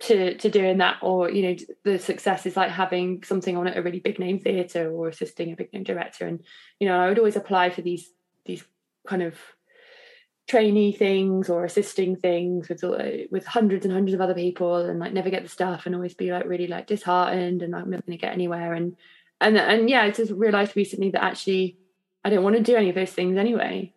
to 0.01 0.35
to 0.37 0.49
doing 0.49 0.77
that, 0.77 0.97
or 1.01 1.29
you 1.29 1.43
know, 1.43 1.55
the 1.83 1.99
success 1.99 2.45
is 2.45 2.55
like 2.55 2.69
having 2.71 3.23
something 3.23 3.57
on 3.57 3.67
at 3.67 3.77
a 3.77 3.81
really 3.81 3.99
big 3.99 4.19
name 4.19 4.39
theatre 4.39 4.91
or 4.91 5.07
assisting 5.07 5.51
a 5.51 5.55
big 5.55 5.73
name 5.73 5.83
director, 5.83 6.27
and 6.27 6.43
you 6.79 6.87
know, 6.87 6.99
I 6.99 7.09
would 7.09 7.19
always 7.19 7.35
apply 7.35 7.69
for 7.69 7.81
these 7.81 8.09
these 8.45 8.63
kind 9.07 9.23
of 9.23 9.35
trainee 10.47 10.91
things 10.91 11.49
or 11.49 11.63
assisting 11.63 12.15
things 12.15 12.67
with 12.67 12.83
uh, 12.83 13.25
with 13.31 13.45
hundreds 13.45 13.85
and 13.85 13.93
hundreds 13.93 14.13
of 14.13 14.21
other 14.21 14.33
people 14.33 14.75
and 14.75 14.99
like 14.99 15.13
never 15.13 15.29
get 15.29 15.43
the 15.43 15.49
stuff 15.49 15.85
and 15.85 15.95
always 15.95 16.13
be 16.13 16.31
like 16.31 16.45
really 16.45 16.67
like 16.67 16.87
disheartened 16.87 17.61
and 17.61 17.71
like, 17.71 17.83
I'm 17.83 17.89
never 17.89 18.03
going 18.03 18.17
to 18.17 18.21
get 18.21 18.33
anywhere. 18.33 18.73
And 18.73 18.97
and 19.39 19.57
and 19.57 19.89
yeah 19.89 20.01
I 20.03 20.11
just 20.11 20.31
realized 20.31 20.75
recently 20.75 21.11
that 21.11 21.23
actually 21.23 21.77
I 22.25 22.29
don't 22.29 22.43
want 22.43 22.57
to 22.57 22.61
do 22.61 22.75
any 22.75 22.89
of 22.89 22.95
those 22.95 23.11
things 23.11 23.37
anyway. 23.37 23.93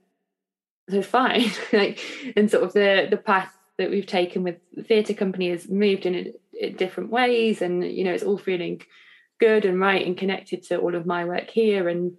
So 0.88 0.98
it's 0.98 1.08
fine. 1.08 1.50
Like 1.72 2.00
and 2.36 2.50
sort 2.50 2.64
of 2.64 2.72
the 2.72 3.08
the 3.10 3.16
path 3.16 3.52
that 3.78 3.90
we've 3.90 4.06
taken 4.06 4.42
with 4.42 4.56
the 4.72 4.82
theatre 4.82 5.14
company 5.14 5.50
has 5.50 5.68
moved 5.68 6.06
in, 6.06 6.32
in 6.54 6.76
different 6.76 7.10
ways 7.10 7.60
and 7.60 7.84
you 7.84 8.04
know 8.04 8.12
it's 8.12 8.22
all 8.22 8.38
feeling 8.38 8.82
good 9.38 9.66
and 9.66 9.78
right 9.80 10.06
and 10.06 10.16
connected 10.16 10.62
to 10.62 10.78
all 10.78 10.94
of 10.94 11.06
my 11.06 11.24
work 11.24 11.50
here. 11.50 11.88
And 11.88 12.16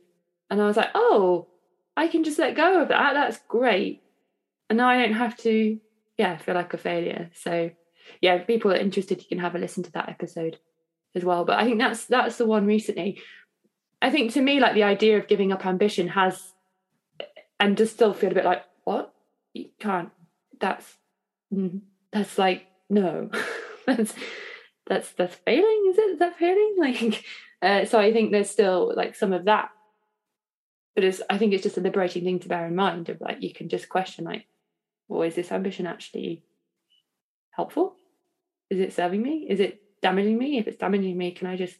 and 0.50 0.62
I 0.62 0.68
was 0.68 0.76
like 0.76 0.92
oh 0.94 1.48
I 1.96 2.10
can 2.10 2.26
just 2.26 2.40
let 2.40 2.58
go 2.58 2.82
of 2.82 2.90
that. 2.90 3.14
That's 3.14 3.40
great 3.48 4.04
and 4.70 4.78
now 4.78 4.88
I 4.88 5.02
don't 5.02 5.14
have 5.14 5.38
to, 5.38 5.80
yeah, 6.18 6.38
feel 6.38 6.56
like 6.56 6.74
a 6.74 6.78
failure. 6.78 7.30
So, 7.34 7.72
yeah, 8.22 8.40
people 8.40 8.72
are 8.72 8.78
interested, 8.78 9.20
you 9.20 9.28
can 9.28 9.40
have 9.40 9.56
a 9.56 9.60
listen 9.60 9.84
to 9.84 9.92
that 9.94 10.10
episode 10.10 10.58
as 11.16 11.24
well. 11.24 11.46
But 11.46 11.60
I 11.60 11.66
think 11.66 11.80
that's 11.80 12.06
that's 12.06 12.38
the 12.38 12.46
one 12.46 12.66
recently. 12.66 13.22
I 14.02 14.10
think 14.10 14.34
to 14.34 14.42
me, 14.42 14.60
like 14.60 14.76
the 14.76 14.84
idea 14.84 15.18
of 15.18 15.28
giving 15.28 15.52
up 15.52 15.66
ambition 15.66 16.10
has, 16.10 16.54
and 17.60 17.78
just 17.78 17.94
still 17.94 18.14
feel 18.14 18.32
a 18.32 18.36
bit 18.36 18.46
like, 18.46 18.64
what 18.84 19.14
you 19.54 19.70
can't. 19.80 20.12
That's 20.60 20.98
mm, 21.54 21.82
that's 22.12 22.38
like 22.38 22.68
no, 22.90 23.30
that's 23.86 24.14
that's 24.86 25.12
that's 25.14 25.36
failing. 25.36 25.88
Is 25.90 25.98
it? 25.98 26.12
Is 26.12 26.20
that 26.20 26.38
failing? 26.38 26.76
Like, 26.80 27.24
uh, 27.62 27.86
so 27.86 28.00
I 28.00 28.14
think 28.14 28.32
there's 28.32 28.52
still 28.52 28.94
like 28.96 29.16
some 29.16 29.34
of 29.34 29.46
that. 29.46 29.70
But 30.94 31.04
it's, 31.04 31.22
I 31.30 31.38
think 31.38 31.54
it's 31.54 31.64
just 31.64 31.78
a 31.78 31.82
liberating 31.82 32.24
thing 32.24 32.40
to 32.40 32.48
bear 32.48 32.66
in 32.66 32.76
mind 32.76 33.10
of 33.10 33.22
like 33.22 33.42
you 33.42 33.54
can 33.54 33.70
just 33.70 33.90
question 33.90 34.26
like 34.26 34.46
or 35.08 35.26
is 35.26 35.36
this 35.36 35.52
ambition 35.52 35.88
actually 35.88 36.44
helpful? 37.52 37.96
Is 38.70 38.80
it 38.80 38.94
serving 38.94 39.22
me? 39.22 39.48
Is 39.50 39.60
it 39.60 39.82
damaging 40.02 40.38
me? 40.38 40.58
If 40.58 40.68
it's 40.68 40.78
damaging 40.78 41.18
me, 41.18 41.32
can 41.32 41.48
I 41.48 41.56
just 41.56 41.78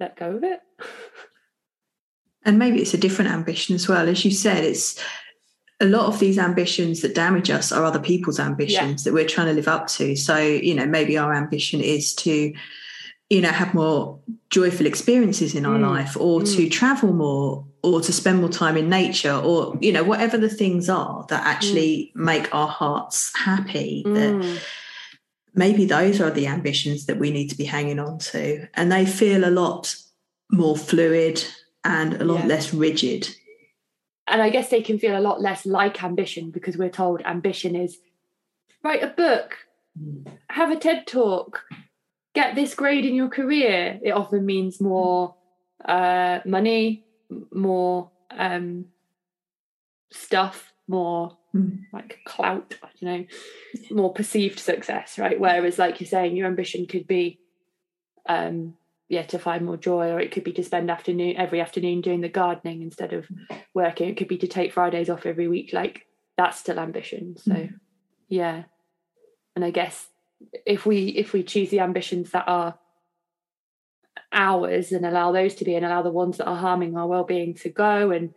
let 0.00 0.16
go 0.16 0.36
of 0.36 0.44
it? 0.44 0.60
and 2.44 2.58
maybe 2.58 2.80
it's 2.80 2.94
a 2.94 2.98
different 2.98 3.30
ambition 3.30 3.74
as 3.74 3.88
well. 3.88 4.08
As 4.08 4.24
you 4.24 4.30
said, 4.30 4.64
it's 4.64 5.00
a 5.80 5.86
lot 5.86 6.06
of 6.06 6.18
these 6.18 6.38
ambitions 6.38 7.00
that 7.02 7.14
damage 7.14 7.50
us 7.50 7.72
are 7.72 7.84
other 7.84 8.00
people's 8.00 8.40
ambitions 8.40 9.04
yeah. 9.04 9.10
that 9.10 9.14
we're 9.14 9.28
trying 9.28 9.48
to 9.48 9.52
live 9.52 9.68
up 9.68 9.86
to. 9.88 10.16
So, 10.16 10.38
you 10.38 10.74
know, 10.74 10.86
maybe 10.86 11.16
our 11.18 11.34
ambition 11.34 11.80
is 11.80 12.14
to, 12.16 12.52
you 13.30 13.40
know, 13.40 13.50
have 13.50 13.74
more 13.74 14.20
joyful 14.50 14.86
experiences 14.86 15.54
in 15.54 15.66
our 15.66 15.78
mm. 15.78 15.88
life 15.88 16.16
or 16.16 16.40
mm. 16.40 16.56
to 16.56 16.68
travel 16.68 17.12
more 17.12 17.66
or 17.84 18.00
to 18.00 18.12
spend 18.14 18.40
more 18.40 18.48
time 18.48 18.78
in 18.78 18.88
nature 18.88 19.34
or 19.34 19.76
you 19.80 19.92
know 19.92 20.02
whatever 20.02 20.38
the 20.38 20.48
things 20.48 20.88
are 20.88 21.26
that 21.28 21.44
actually 21.44 22.10
mm. 22.16 22.24
make 22.24 22.52
our 22.54 22.66
hearts 22.66 23.30
happy 23.36 24.02
mm. 24.06 24.14
that 24.14 24.62
maybe 25.54 25.84
those 25.84 26.18
are 26.18 26.30
the 26.30 26.46
ambitions 26.46 27.04
that 27.04 27.18
we 27.18 27.30
need 27.30 27.48
to 27.48 27.56
be 27.56 27.64
hanging 27.64 27.98
on 27.98 28.18
to 28.18 28.66
and 28.74 28.90
they 28.90 29.04
feel 29.04 29.44
a 29.44 29.50
lot 29.50 29.94
more 30.50 30.76
fluid 30.76 31.44
and 31.84 32.14
a 32.14 32.24
lot 32.24 32.40
yeah. 32.40 32.46
less 32.46 32.72
rigid 32.72 33.28
and 34.28 34.40
i 34.40 34.48
guess 34.48 34.70
they 34.70 34.82
can 34.82 34.98
feel 34.98 35.18
a 35.18 35.20
lot 35.20 35.42
less 35.42 35.66
like 35.66 36.02
ambition 36.02 36.50
because 36.50 36.78
we're 36.78 36.88
told 36.88 37.20
ambition 37.26 37.76
is 37.76 37.98
write 38.82 39.02
a 39.02 39.08
book 39.08 39.58
mm. 40.00 40.26
have 40.48 40.70
a 40.70 40.76
ted 40.76 41.06
talk 41.06 41.64
get 42.34 42.54
this 42.54 42.74
grade 42.74 43.04
in 43.04 43.14
your 43.14 43.28
career 43.28 44.00
it 44.02 44.10
often 44.10 44.46
means 44.46 44.80
more 44.80 45.34
uh, 45.84 46.40
money 46.46 47.04
more 47.52 48.10
um, 48.30 48.86
stuff, 50.10 50.72
more 50.86 51.36
mm. 51.54 51.80
like 51.92 52.20
clout, 52.26 52.74
I 52.82 52.88
don't 53.00 53.02
know, 53.02 53.26
more 53.90 54.12
perceived 54.12 54.58
success, 54.58 55.18
right? 55.18 55.38
Whereas, 55.38 55.78
like 55.78 56.00
you're 56.00 56.08
saying, 56.08 56.36
your 56.36 56.46
ambition 56.46 56.86
could 56.86 57.06
be, 57.06 57.40
um, 58.28 58.74
yeah, 59.08 59.22
to 59.22 59.38
find 59.38 59.64
more 59.64 59.76
joy, 59.76 60.10
or 60.10 60.20
it 60.20 60.32
could 60.32 60.44
be 60.44 60.52
to 60.52 60.64
spend 60.64 60.90
afternoon 60.90 61.36
every 61.36 61.60
afternoon 61.60 62.00
doing 62.00 62.20
the 62.20 62.28
gardening 62.28 62.82
instead 62.82 63.12
of 63.12 63.26
working. 63.74 64.08
It 64.08 64.16
could 64.16 64.28
be 64.28 64.38
to 64.38 64.48
take 64.48 64.72
Fridays 64.72 65.10
off 65.10 65.26
every 65.26 65.48
week. 65.48 65.72
Like 65.72 66.06
that's 66.36 66.58
still 66.58 66.78
ambition. 66.78 67.36
So, 67.36 67.52
mm. 67.52 67.74
yeah, 68.28 68.64
and 69.54 69.64
I 69.64 69.70
guess 69.70 70.08
if 70.66 70.86
we 70.86 71.08
if 71.08 71.32
we 71.32 71.42
choose 71.42 71.70
the 71.70 71.80
ambitions 71.80 72.30
that 72.30 72.44
are 72.46 72.78
ours 74.32 74.92
and 74.92 75.06
allow 75.06 75.32
those 75.32 75.54
to 75.56 75.64
be 75.64 75.74
and 75.74 75.84
allow 75.84 76.02
the 76.02 76.10
ones 76.10 76.38
that 76.38 76.46
are 76.46 76.56
harming 76.56 76.96
our 76.96 77.06
well-being 77.06 77.54
to 77.54 77.68
go. 77.68 78.10
And 78.10 78.34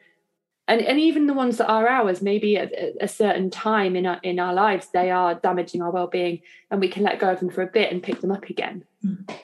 and 0.67 0.81
and 0.81 1.00
even 1.00 1.27
the 1.27 1.34
ones 1.34 1.57
that 1.57 1.67
are 1.67 1.88
ours 1.88 2.22
maybe 2.22 2.57
at 2.57 2.72
a 3.00 3.07
certain 3.07 3.50
time 3.50 3.96
in 3.96 4.05
our 4.05 4.19
in 4.24 4.39
our 4.39 4.53
lives 4.53 4.89
they 4.93 5.12
are 5.12 5.36
damaging 5.36 5.81
our 5.81 5.91
well-being 5.91 6.41
and 6.69 6.79
we 6.79 6.89
can 6.89 7.03
let 7.03 7.19
go 7.19 7.31
of 7.31 7.39
them 7.39 7.50
for 7.50 7.62
a 7.62 7.67
bit 7.67 7.91
and 7.91 8.03
pick 8.03 8.22
them 8.22 8.31
up 8.31 8.50
again. 8.50 8.84
Because 9.01 9.36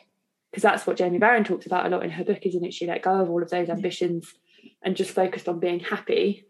mm. 0.57 0.61
that's 0.61 0.87
what 0.87 0.97
Jamie 0.97 1.19
Varon 1.19 1.45
talks 1.45 1.65
about 1.65 1.85
a 1.85 1.89
lot 1.89 2.03
in 2.03 2.11
her 2.11 2.23
book 2.23 2.39
isn't 2.43 2.65
it? 2.65 2.73
She 2.73 2.87
let 2.87 3.03
go 3.03 3.19
of 3.19 3.29
all 3.29 3.41
of 3.41 3.49
those 3.49 3.69
ambitions 3.69 4.33
and 4.81 4.95
just 4.95 5.11
focused 5.11 5.47
on 5.47 5.59
being 5.59 5.79
happy 5.79 6.45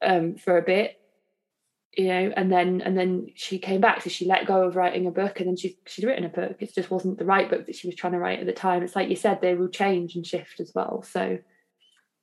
um, 0.00 0.36
for 0.36 0.58
a 0.58 0.62
bit 0.62 1.01
you 1.96 2.08
know 2.08 2.32
and 2.36 2.50
then 2.50 2.80
and 2.80 2.96
then 2.96 3.26
she 3.34 3.58
came 3.58 3.80
back 3.80 4.02
so 4.02 4.08
she 4.08 4.24
let 4.24 4.46
go 4.46 4.62
of 4.62 4.76
writing 4.76 5.06
a 5.06 5.10
book 5.10 5.40
and 5.40 5.48
then 5.48 5.56
she 5.56 5.76
she'd 5.86 6.04
written 6.04 6.24
a 6.24 6.28
book. 6.28 6.56
It 6.60 6.74
just 6.74 6.90
wasn't 6.90 7.18
the 7.18 7.24
right 7.24 7.50
book 7.50 7.66
that 7.66 7.76
she 7.76 7.86
was 7.86 7.96
trying 7.96 8.14
to 8.14 8.18
write 8.18 8.40
at 8.40 8.46
the 8.46 8.52
time. 8.52 8.82
It's 8.82 8.96
like 8.96 9.08
you 9.08 9.16
said 9.16 9.40
they 9.40 9.54
will 9.54 9.68
change 9.68 10.16
and 10.16 10.26
shift 10.26 10.60
as 10.60 10.72
well 10.74 11.02
so. 11.02 11.38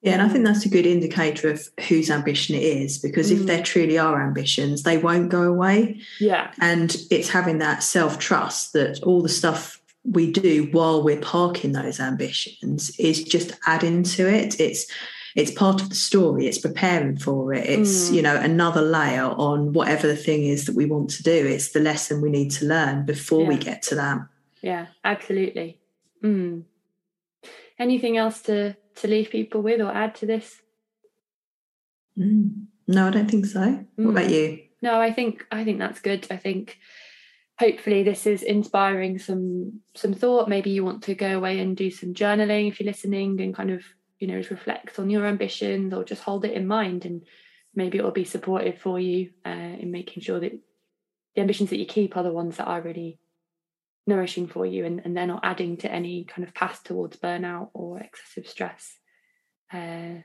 Yeah 0.02 0.14
and 0.14 0.22
i 0.22 0.30
think 0.30 0.46
that's 0.46 0.66
a 0.66 0.70
good 0.70 0.86
indicator 0.86 1.50
of 1.52 1.68
whose 1.90 2.10
ambition 2.10 2.56
it 2.56 2.64
is 2.64 3.00
because 3.00 3.32
mm. 3.32 3.38
if 3.42 3.48
there 3.48 3.62
truly 3.62 3.98
are 3.98 4.26
ambitions 4.26 4.84
they 4.84 4.98
won't 4.98 5.30
go 5.30 5.44
away. 5.44 6.00
Yeah. 6.20 6.52
And 6.62 6.96
it's 7.12 7.30
having 7.30 7.58
that 7.58 7.84
self-trust 7.84 8.74
that 8.74 9.04
all 9.04 9.22
the 9.22 9.30
stuff 9.30 9.80
we 10.04 10.32
do 10.32 10.70
while 10.72 11.04
we're 11.04 11.20
parking 11.20 11.74
those 11.74 12.00
ambitions 12.00 12.98
is 12.98 13.24
just 13.24 13.52
adding 13.68 14.04
to 14.04 14.28
it. 14.28 14.60
It's 14.60 14.88
it's 15.36 15.52
part 15.52 15.82
of 15.82 15.90
the 15.90 15.96
story 15.96 16.48
it's 16.48 16.58
preparing 16.58 17.18
for 17.18 17.54
it 17.54 17.66
it's 17.66 18.10
mm. 18.10 18.16
you 18.16 18.22
know 18.22 18.36
another 18.36 18.82
layer 18.82 19.26
on 19.26 19.74
whatever 19.74 20.08
the 20.08 20.16
thing 20.16 20.44
is 20.44 20.66
that 20.66 20.76
we 20.76 20.86
want 20.86 21.10
to 21.10 21.24
do 21.24 21.32
it's 21.32 21.72
the 21.72 21.80
lesson 21.80 22.22
we 22.22 22.30
need 22.30 22.52
to 22.52 22.66
learn 22.66 23.06
before 23.06 23.44
yeah. 23.44 23.48
we 23.48 23.58
get 23.58 23.82
to 23.82 23.96
that 23.96 24.20
yeah 24.62 24.88
absolutely 25.04 25.80
mm. 26.24 26.64
anything 27.78 28.18
else 28.18 28.42
to 28.42 28.76
to 28.96 29.08
leave 29.08 29.30
people 29.30 29.62
with 29.62 29.82
or 29.82 29.92
add 29.92 30.16
to 30.16 30.26
this 30.26 30.62
mm. 32.18 32.66
no 32.88 33.08
i 33.08 33.10
don't 33.10 33.30
think 33.30 33.46
so 33.46 33.86
what 33.96 34.10
about 34.10 34.26
mm. 34.26 34.32
you 34.32 34.60
no 34.82 35.00
i 35.00 35.12
think 35.12 35.46
i 35.52 35.64
think 35.64 35.80
that's 35.80 36.00
good 36.00 36.26
i 36.32 36.38
think 36.38 36.78
hopefully 37.60 38.04
this 38.04 38.26
is 38.26 38.42
inspiring 38.42 39.20
some 39.20 39.82
some 39.94 40.14
thought 40.14 40.48
maybe 40.48 40.70
you 40.70 40.84
want 40.84 41.04
to 41.04 41.14
go 41.14 41.36
away 41.36 41.60
and 41.60 41.76
do 41.76 41.92
some 41.92 42.14
journaling 42.14 42.70
if 42.70 42.80
you're 42.80 42.88
listening 42.88 43.40
and 43.42 43.54
kind 43.54 43.70
of 43.70 43.84
you 44.20 44.28
know 44.28 44.42
reflect 44.50 45.00
on 45.00 45.10
your 45.10 45.26
ambitions 45.26 45.94
or 45.94 46.04
just 46.04 46.24
hold 46.24 46.46
it 46.46 46.54
in 46.54 46.68
mind 46.68 47.06
and 47.06 47.24
maybe 47.74 47.98
it 47.98 48.04
will 48.04 48.12
be 48.12 48.26
supportive 48.26 48.78
for 48.78 49.00
you 49.00 49.32
uh, 49.46 49.50
in 49.50 49.92
making 49.92 50.22
sure 50.22 50.40
that 50.40 50.52
the 51.36 51.42
ambitions 51.42 51.70
that 51.70 51.80
you 51.80 51.86
keep 51.86 52.18
are 52.18 52.24
the 52.24 52.32
ones 52.32 52.58
that 52.58 52.68
are 52.68 52.82
really 52.82 53.20
nourishing 54.08 54.48
for 54.48 54.66
you 54.66 54.86
and, 54.86 55.02
and 55.06 55.16
they're 55.16 55.28
not 55.28 55.44
adding 55.44 55.78
to 55.78 55.92
any 55.92 56.26
kind 56.26 56.48
of 56.48 56.54
path 56.54 56.84
towards 56.84 57.18
burnout 57.18 57.70
or 57.74 58.00
excessive 58.00 58.48
stress. 58.48 58.98
Uh, 59.72 60.22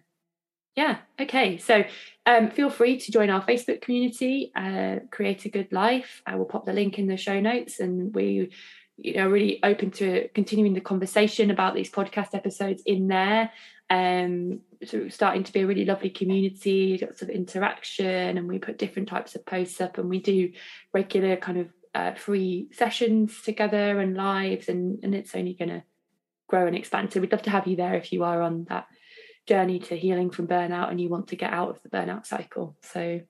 yeah 0.74 0.98
okay. 1.20 1.58
So 1.58 1.84
um, 2.26 2.50
feel 2.50 2.70
free 2.70 2.98
to 2.98 3.12
join 3.12 3.30
our 3.30 3.44
facebook 3.44 3.82
community 3.82 4.50
uh, 4.56 4.96
create 5.10 5.44
a 5.44 5.50
good 5.50 5.70
life. 5.72 6.22
I 6.26 6.36
will 6.36 6.46
pop 6.46 6.64
the 6.64 6.72
link 6.72 6.98
in 6.98 7.06
the 7.06 7.16
show 7.16 7.40
notes 7.40 7.78
and 7.78 8.14
we 8.14 8.50
you 8.96 9.14
know 9.14 9.28
really 9.28 9.60
open 9.62 9.90
to 9.90 10.28
continuing 10.34 10.72
the 10.72 10.80
conversation 10.80 11.50
about 11.50 11.74
these 11.74 11.90
podcast 11.90 12.34
episodes 12.34 12.82
in 12.86 13.08
there 13.08 13.50
um 13.90 14.60
so 14.84 15.08
starting 15.08 15.44
to 15.44 15.52
be 15.52 15.60
a 15.60 15.66
really 15.66 15.84
lovely 15.84 16.10
community 16.10 16.98
lots 17.02 17.22
of 17.22 17.28
interaction 17.28 18.38
and 18.38 18.48
we 18.48 18.58
put 18.58 18.78
different 18.78 19.08
types 19.08 19.34
of 19.34 19.44
posts 19.44 19.80
up 19.80 19.98
and 19.98 20.08
we 20.08 20.20
do 20.20 20.50
regular 20.92 21.36
kind 21.36 21.58
of 21.58 21.68
uh, 21.94 22.12
free 22.14 22.68
sessions 22.72 23.40
together 23.42 24.00
and 24.00 24.16
lives 24.16 24.68
and 24.68 24.98
and 25.04 25.14
it's 25.14 25.34
only 25.34 25.54
going 25.54 25.68
to 25.68 25.82
grow 26.48 26.66
and 26.66 26.76
expand 26.76 27.12
so 27.12 27.20
we'd 27.20 27.30
love 27.30 27.42
to 27.42 27.50
have 27.50 27.66
you 27.66 27.76
there 27.76 27.94
if 27.94 28.12
you 28.12 28.24
are 28.24 28.42
on 28.42 28.64
that 28.68 28.86
journey 29.46 29.78
to 29.78 29.96
healing 29.96 30.30
from 30.30 30.46
burnout 30.46 30.90
and 30.90 31.00
you 31.00 31.08
want 31.08 31.28
to 31.28 31.36
get 31.36 31.52
out 31.52 31.70
of 31.70 31.82
the 31.82 31.88
burnout 31.88 32.26
cycle. 32.26 32.76
So, 32.82 33.20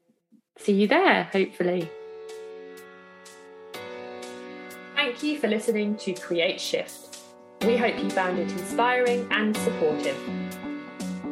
see 0.59 0.73
you 0.73 0.87
there, 0.87 1.25
hopefully. 1.25 1.91
Thank 4.95 5.23
you 5.23 5.39
for 5.39 5.49
listening 5.49 5.97
to 5.99 6.15
Create 6.15 6.61
Shift. 6.61 7.19
We 7.63 7.77
hope 7.77 7.99
you 7.99 8.11
found 8.11 8.39
it 8.39 8.51
inspiring 8.53 9.27
and 9.31 9.57
supportive. 9.57 10.44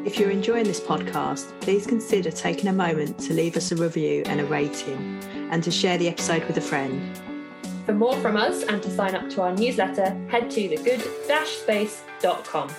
If 0.04 0.18
you're 0.18 0.30
enjoying 0.30 0.64
this 0.64 0.80
podcast, 0.80 1.52
please 1.60 1.86
consider 1.86 2.32
taking 2.32 2.68
a 2.68 2.72
moment 2.72 3.20
to 3.20 3.34
leave 3.34 3.56
us 3.56 3.70
a 3.70 3.76
review 3.76 4.24
and 4.26 4.40
a 4.40 4.44
rating 4.44 5.22
and 5.52 5.62
to 5.62 5.70
share 5.70 5.96
the 5.96 6.08
episode 6.08 6.44
with 6.46 6.56
a 6.56 6.60
friend. 6.60 7.16
For 7.86 7.94
more 7.94 8.16
from 8.16 8.36
us 8.36 8.64
and 8.64 8.82
to 8.82 8.90
sign 8.90 9.14
up 9.14 9.30
to 9.30 9.42
our 9.42 9.54
newsletter, 9.54 10.10
head 10.28 10.50
to 10.50 10.68
thegood-space.com. 10.68 12.70